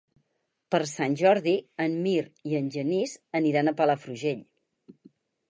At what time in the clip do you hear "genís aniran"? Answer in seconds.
2.77-3.71